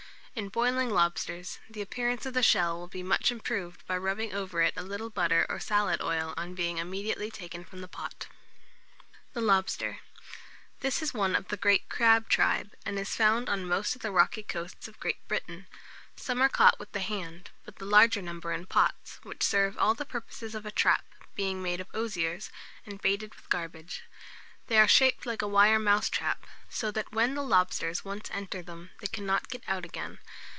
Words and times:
In 0.33 0.47
boiling 0.47 0.89
lobsters, 0.89 1.59
the 1.69 1.81
appearance 1.81 2.25
of 2.25 2.33
the 2.33 2.41
shell 2.41 2.77
will 2.79 2.87
be 2.87 3.03
much 3.03 3.31
improved 3.33 3.85
by 3.85 3.97
rubbing 3.97 4.33
over 4.33 4.61
it 4.61 4.73
a 4.77 4.81
little 4.81 5.09
butter 5.09 5.45
or 5.49 5.59
salad 5.59 6.01
oil 6.01 6.33
on 6.37 6.55
being 6.55 6.77
immediately 6.77 7.29
taken 7.29 7.65
from 7.65 7.81
the 7.81 7.89
pot. 7.89 8.25
[Illustration: 8.25 9.27
THE 9.35 9.41
LOBSTER.] 9.41 9.85
THE 9.85 9.91
LOBSTER. 9.91 10.05
This 10.79 11.01
is 11.01 11.13
one 11.13 11.35
of 11.35 11.49
the 11.49 11.79
crab 11.89 12.29
tribe, 12.29 12.73
and 12.85 12.97
is 12.97 13.15
found 13.15 13.49
on 13.49 13.67
most 13.67 13.93
of 13.93 14.01
the 14.01 14.09
rocky 14.11 14.41
coasts 14.41 14.87
of 14.87 15.01
Great 15.01 15.25
Britain. 15.27 15.67
Some 16.15 16.41
are 16.41 16.49
caught 16.49 16.79
with 16.79 16.93
the 16.93 17.01
hand, 17.01 17.49
but 17.65 17.75
the 17.75 17.85
larger 17.85 18.21
number 18.21 18.53
in 18.53 18.65
pots, 18.67 19.19
which 19.23 19.43
serve 19.43 19.77
all 19.77 19.93
the 19.95 20.05
purposes 20.05 20.55
of 20.55 20.65
a 20.65 20.71
trap, 20.71 21.03
being 21.35 21.61
made 21.61 21.81
of 21.81 21.91
osiers, 21.93 22.49
and 22.85 23.01
baited 23.01 23.35
with 23.35 23.49
garbage. 23.49 24.03
They 24.67 24.77
are 24.77 24.87
shaped 24.87 25.25
like 25.25 25.41
a 25.41 25.49
wire 25.49 25.79
mousetrap; 25.79 26.45
so 26.69 26.91
that 26.91 27.11
when 27.11 27.35
the 27.35 27.43
lobsters 27.43 28.05
once 28.05 28.29
enter 28.31 28.61
them, 28.61 28.91
they 29.01 29.07
cannot 29.07 29.49
get 29.49 29.63
out 29.67 29.83
again. 29.83 30.19